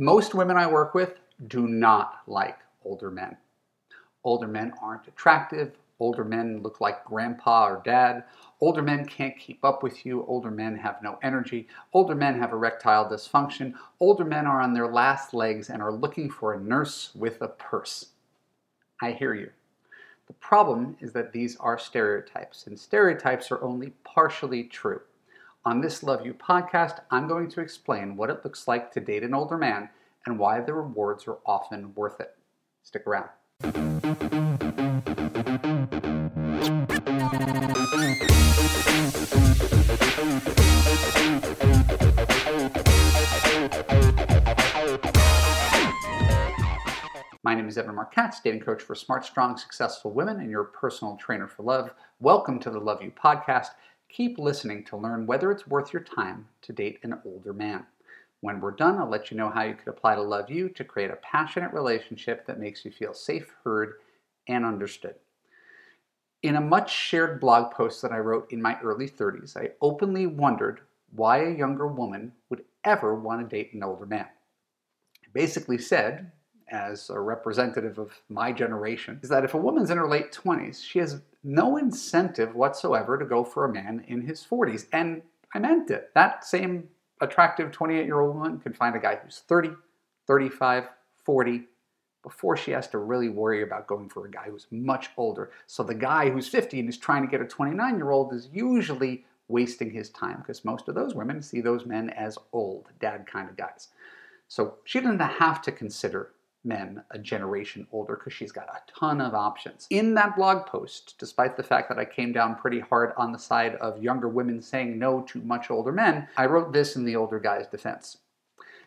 [0.00, 3.36] Most women I work with do not like older men.
[4.22, 5.72] Older men aren't attractive.
[5.98, 8.22] Older men look like grandpa or dad.
[8.60, 10.24] Older men can't keep up with you.
[10.26, 11.66] Older men have no energy.
[11.92, 13.74] Older men have erectile dysfunction.
[13.98, 17.48] Older men are on their last legs and are looking for a nurse with a
[17.48, 18.10] purse.
[19.02, 19.50] I hear you.
[20.28, 25.00] The problem is that these are stereotypes, and stereotypes are only partially true.
[25.64, 29.24] On this Love U podcast, I'm going to explain what it looks like to date
[29.24, 29.90] an older man
[30.24, 32.36] and why the rewards are often worth it.
[32.84, 33.28] Stick around.
[47.42, 51.16] My name is Evan Marc-Katz, dating coach for smart, strong, successful women and your personal
[51.16, 51.90] trainer for love.
[52.20, 53.70] Welcome to the Love U podcast.
[54.08, 57.86] Keep listening to learn whether it's worth your time to date an older man.
[58.40, 60.84] When we're done, I'll let you know how you could apply to Love U to
[60.84, 63.94] create a passionate relationship that makes you feel safe, heard,
[64.46, 65.16] and understood.
[66.42, 70.26] In a much shared blog post that I wrote in my early 30s, I openly
[70.26, 70.80] wondered
[71.14, 74.26] why a younger woman would ever want to date an older man.
[75.24, 76.30] I basically said,
[76.70, 80.82] as a representative of my generation, is that if a woman's in her late 20s,
[80.82, 84.86] she has no incentive whatsoever to go for a man in his 40s.
[84.92, 85.22] And
[85.54, 86.10] I meant it.
[86.14, 86.88] That same
[87.22, 89.70] attractive 28 year old woman can find a guy who's 30,
[90.26, 90.88] 35,
[91.24, 91.64] 40
[92.22, 95.50] before she has to really worry about going for a guy who's much older.
[95.66, 98.50] So the guy who's 50 and is trying to get a 29 year old is
[98.52, 103.26] usually wasting his time because most of those women see those men as old, dad
[103.26, 103.88] kind of guys.
[104.48, 106.32] So she doesn't have to consider
[106.64, 109.86] men a generation older because she's got a ton of options.
[109.90, 113.38] In that blog post, despite the fact that I came down pretty hard on the
[113.38, 117.16] side of younger women saying no to much older men, I wrote this in the
[117.16, 118.18] older guy's defense.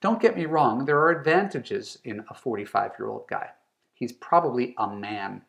[0.00, 3.48] Don't get me wrong, there are advantages in a 45 year old guy.
[3.94, 5.42] He's probably a man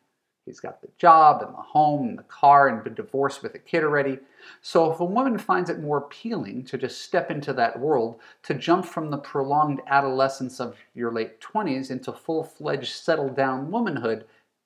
[0.46, 3.58] He's got the job and the home and the car and been divorced with a
[3.58, 4.20] kid already.
[4.62, 8.54] So if a woman finds it more appealing to just step into that world, to
[8.54, 14.24] jump from the prolonged adolescence of your late 20s into full-fledged settled down womanhood,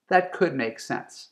[0.08, 1.30] that could make sense.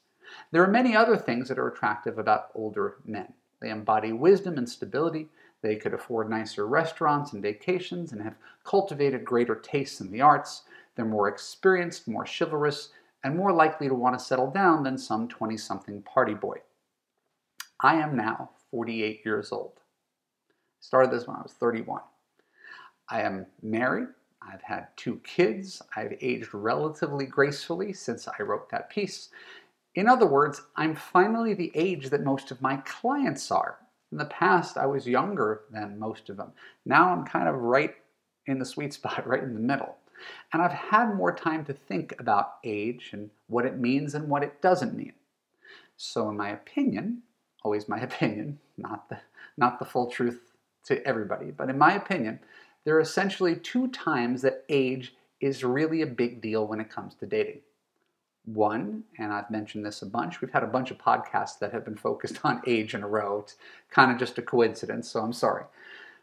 [0.50, 3.34] There are many other things that are attractive about older men.
[3.60, 5.28] They embody wisdom and stability.
[5.60, 10.62] They could afford nicer restaurants and vacations and have cultivated greater tastes in the arts.
[10.94, 12.91] They're more experienced, more chivalrous,
[13.24, 16.56] and more likely to want to settle down than some 20 something party boy.
[17.80, 19.80] I am now 48 years old.
[20.80, 22.00] Started this when I was 31.
[23.08, 24.08] I am married.
[24.42, 25.82] I've had two kids.
[25.96, 29.30] I've aged relatively gracefully since I wrote that piece.
[29.94, 33.78] In other words, I'm finally the age that most of my clients are.
[34.12, 36.52] In the past, I was younger than most of them.
[36.86, 37.94] Now I'm kind of right
[38.46, 39.96] in the sweet spot, right in the middle.
[40.52, 44.42] And I've had more time to think about age and what it means and what
[44.42, 45.12] it doesn't mean.
[45.96, 47.22] So in my opinion,
[47.62, 49.18] always my opinion, not the,
[49.56, 50.40] not the full truth
[50.84, 52.40] to everybody, but in my opinion,
[52.84, 57.14] there are essentially two times that age is really a big deal when it comes
[57.16, 57.60] to dating.
[58.44, 61.84] One, and I've mentioned this a bunch, we've had a bunch of podcasts that have
[61.84, 63.40] been focused on age in a row.
[63.40, 63.56] It's
[63.90, 65.64] kind of just a coincidence, so I'm sorry.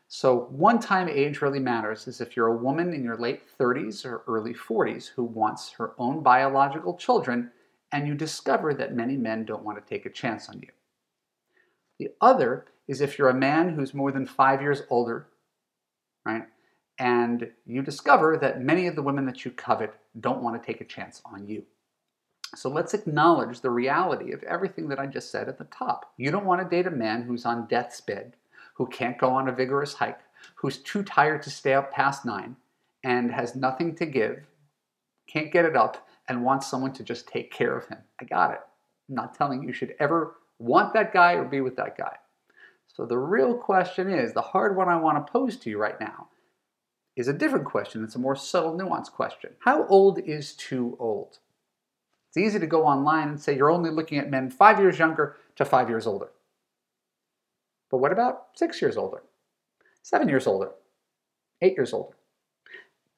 [0.08, 4.06] So, one time age really matters is if you're a woman in your late 30s
[4.06, 7.52] or early 40s who wants her own biological children
[7.92, 10.70] and you discover that many men don't want to take a chance on you.
[11.98, 15.28] The other is if you're a man who's more than five years older,
[16.26, 16.44] right?
[17.00, 20.82] And you discover that many of the women that you covet don't want to take
[20.82, 21.64] a chance on you.
[22.56, 26.14] So let's acknowledge the reality of everything that I just said at the top.
[26.16, 28.36] You don't want to date a man who's on death's bed
[28.76, 30.20] who can't go on a vigorous hike,
[30.56, 32.56] who's too tired to stay up past nine,
[33.04, 34.46] and has nothing to give,
[35.28, 38.00] can't get it up, and wants someone to just take care of him.
[38.20, 38.60] I got it.
[39.10, 42.16] I'm not telling you should ever want that guy or be with that guy.
[42.88, 46.00] So the real question is the hard one I want to pose to you right
[46.00, 46.30] now
[47.16, 48.04] is a different question.
[48.04, 49.52] It's a more subtle, nuanced question.
[49.60, 51.40] How old is too old?
[52.30, 55.38] It's easy to go online and say you're only looking at men five years younger
[55.56, 56.30] to five years older.
[57.96, 59.24] But what about six years older,
[60.04, 60.72] seven years older,
[61.62, 62.18] eight years older?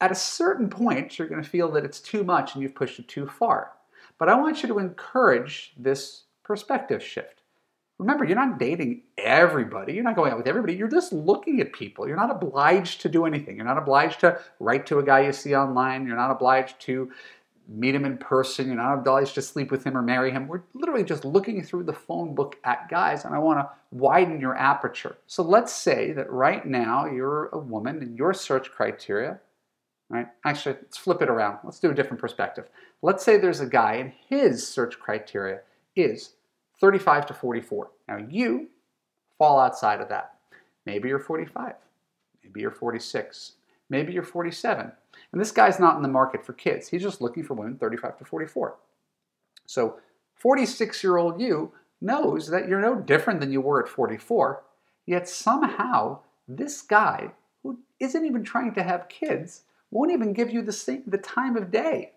[0.02, 3.00] At a certain point, you're going to feel that it's too much and you've pushed
[3.00, 3.72] it too far.
[4.20, 7.42] But I want you to encourage this perspective shift.
[7.98, 9.94] Remember, you're not dating everybody.
[9.94, 10.76] You're not going out with everybody.
[10.76, 12.08] You're just looking at people.
[12.08, 13.56] You're not obliged to do anything.
[13.56, 16.06] You're not obliged to write to a guy you see online.
[16.06, 17.12] You're not obliged to
[17.68, 18.68] meet him in person.
[18.68, 20.48] You're not obliged to sleep with him or marry him.
[20.48, 24.40] We're literally just looking through the phone book at guys, and I want to widen
[24.40, 25.18] your aperture.
[25.28, 29.40] So let's say that right now you're a woman and your search criteria
[30.10, 30.28] right?
[30.46, 31.60] Actually, let's flip it around.
[31.64, 32.70] Let's do a different perspective.
[33.02, 35.62] Let's say there's a guy and his search criteria
[35.96, 36.34] is
[36.80, 37.92] 35 to 44.
[38.08, 38.70] Now you
[39.38, 40.36] fall outside of that.
[40.86, 41.74] Maybe you're 45.
[42.44, 43.54] Maybe you're 46.
[43.90, 44.92] Maybe you're 47.
[45.32, 46.88] And this guy's not in the market for kids.
[46.88, 48.76] He's just looking for women 35 to 44.
[49.66, 49.98] So
[50.36, 54.64] 46 year old you knows that you're no different than you were at 44,
[55.06, 57.32] yet somehow this guy
[57.64, 61.58] who isn't even trying to have kids won't even give you the, same, the time
[61.58, 62.12] of day.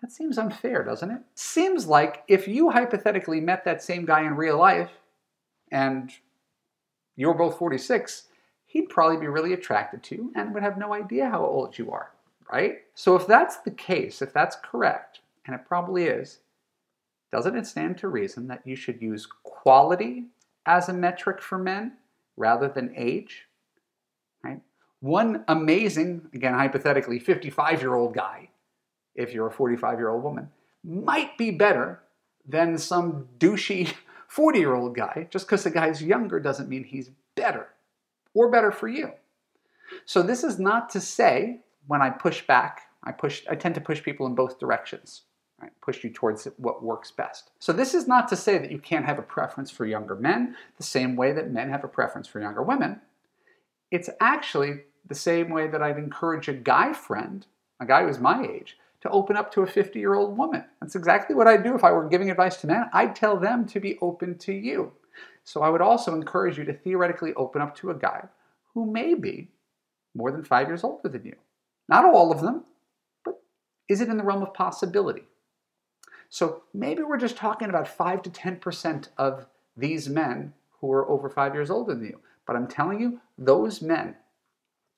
[0.00, 1.20] That seems unfair, doesn't it?
[1.34, 4.90] Seems like if you hypothetically met that same guy in real life
[5.70, 6.10] and
[7.14, 8.24] you were both 46,
[8.72, 12.10] he'd probably be really attracted to and would have no idea how old you are,
[12.50, 12.78] right?
[12.94, 16.38] So if that's the case, if that's correct, and it probably is,
[17.30, 20.24] doesn't it stand to reason that you should use quality
[20.64, 21.98] as a metric for men
[22.38, 23.46] rather than age?
[24.42, 24.62] Right?
[25.00, 28.48] One amazing, again, hypothetically, 55 year old guy,
[29.14, 30.48] if you're a 45 year old woman,
[30.82, 32.00] might be better
[32.48, 33.92] than some douchey
[34.28, 35.28] 40 year old guy.
[35.30, 37.68] Just because the guy's younger doesn't mean he's better
[38.34, 39.12] or better for you.
[40.06, 43.80] So, this is not to say when I push back, I, push, I tend to
[43.80, 45.22] push people in both directions
[45.62, 45.72] right?
[45.80, 47.50] push you towards what works best.
[47.60, 50.56] So this is not to say that you can't have a preference for younger men
[50.76, 53.00] the same way that men have a preference for younger women.
[53.90, 57.46] It's actually the same way that I'd encourage a guy friend,
[57.80, 60.64] a guy who's my age, to open up to a 50 year old woman.
[60.80, 62.88] That's exactly what I'd do if I were giving advice to men.
[62.92, 64.92] I'd tell them to be open to you.
[65.44, 68.24] So I would also encourage you to theoretically open up to a guy
[68.74, 69.48] who may be
[70.14, 71.36] more than five years older than you.
[71.88, 72.64] Not all of them,
[73.24, 73.42] but
[73.88, 75.24] is it in the realm of possibility?
[76.28, 79.46] So maybe we're just talking about 5 to 10% of
[79.76, 82.20] these men who are over five years older than you.
[82.46, 84.16] But I'm telling you, those men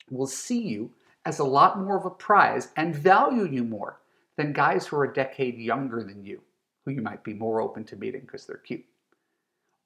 [0.09, 0.91] will see you
[1.25, 3.99] as a lot more of a prize and value you more
[4.37, 6.41] than guys who are a decade younger than you,
[6.83, 8.85] who you might be more open to meeting because they're cute.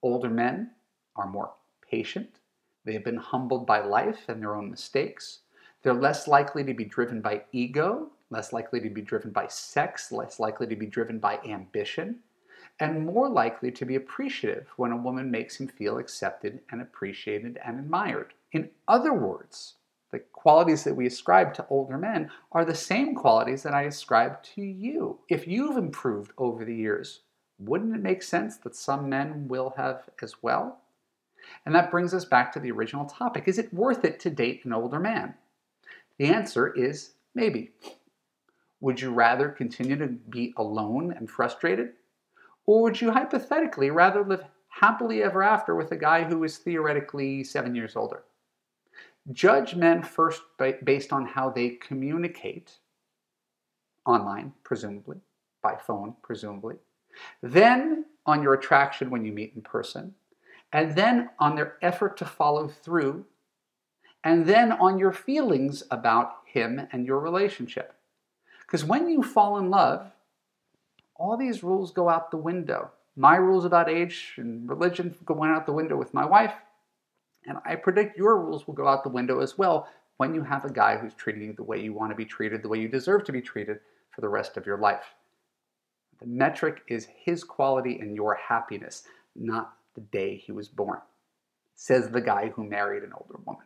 [0.02, 0.72] Older men
[1.16, 1.52] are more
[1.90, 2.40] patient.
[2.86, 5.40] They have been humbled by life and their own mistakes.
[5.82, 10.12] They're less likely to be driven by ego less likely to be driven by sex,
[10.12, 12.20] less likely to be driven by ambition,
[12.80, 17.60] and more likely to be appreciative when a woman makes him feel accepted and appreciated
[17.66, 18.34] and admired.
[18.52, 19.76] In other words,
[20.12, 24.42] the qualities that we ascribe to older men are the same qualities that I ascribe
[24.56, 25.20] to you.
[25.28, 27.22] If you've improved over the years,
[27.60, 30.82] wouldn't it make sense that some men will have as well?
[31.66, 33.48] And that brings us back to the original topic.
[33.48, 35.36] Is it worth it to date an older man?
[36.18, 37.72] The answer is maybe.
[38.82, 41.94] Would you rather continue to be alone and frustrated?
[42.66, 47.44] Or would you hypothetically rather live happily ever after with a guy who is theoretically
[47.44, 48.24] seven years older?
[49.32, 50.42] Judge men first
[50.84, 52.78] based on how they communicate
[54.06, 55.18] online, presumably,
[55.62, 56.76] by phone, presumably,
[57.42, 60.14] then on your attraction when you meet in person,
[60.72, 63.26] and then on their effort to follow through,
[64.24, 67.94] and then on your feelings about him and your relationship.
[68.62, 70.12] Because when you fall in love,
[71.16, 72.92] all these rules go out the window.
[73.16, 76.54] My rules about age and religion go out the window with my wife,
[77.46, 80.66] and I predict your rules will go out the window as well when you have
[80.66, 82.90] a guy who's treating you the way you want to be treated, the way you
[82.90, 83.80] deserve to be treated
[84.12, 85.16] for the rest of your life.
[86.20, 89.04] The metric is his quality and your happiness,
[89.38, 91.00] not the day he was born,
[91.76, 93.64] says the guy who married an older woman.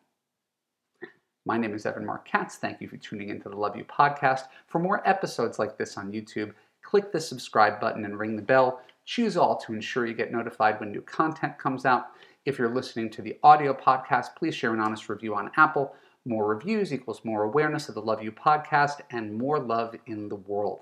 [1.48, 2.58] My name is Evan Marc Katz.
[2.58, 4.44] Thank you for tuning into the Love U podcast.
[4.68, 8.82] For more episodes like this on YouTube, click the subscribe button and ring the bell.
[9.04, 12.12] Choose all to ensure you get notified when new content comes out.
[12.46, 15.96] If you're listening to the audio podcast, please share an honest review on Apple.
[16.24, 20.36] More reviews equals more awareness of the Love U podcast and more love in the
[20.36, 20.82] world.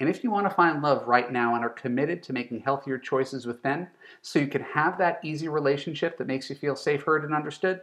[0.00, 2.98] And if you want to find love right now and are committed to making healthier
[2.98, 3.88] choices with men
[4.22, 7.80] so you can have that easy relationship that makes you feel safe, heard, and understood,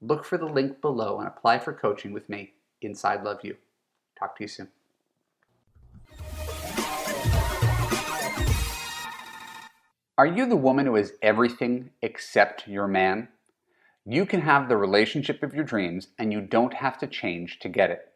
[0.00, 3.56] look for the link below and apply for coaching with me inside Love U.
[4.18, 4.68] Talk to you soon.
[10.16, 13.28] Are you the woman who is everything except your man?
[14.06, 17.68] You can have the relationship of your dreams and you don't have to change to
[17.68, 18.09] get it.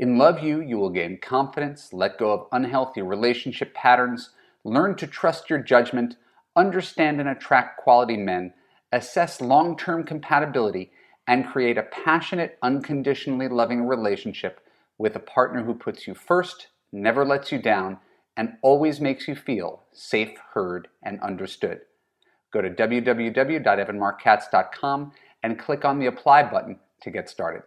[0.00, 4.30] In Love U, you will gain confidence, let go of unhealthy relationship patterns,
[4.64, 6.16] learn to trust your judgment,
[6.56, 8.54] understand and attract quality men,
[8.92, 10.90] assess long term compatibility,
[11.28, 14.62] and create a passionate, unconditionally loving relationship
[14.96, 17.98] with a partner who puts you first, never lets you down,
[18.38, 21.80] and always makes you feel safe, heard, and understood.
[22.54, 27.64] Go to www.evanmarckatz.com and click on the apply button to get started.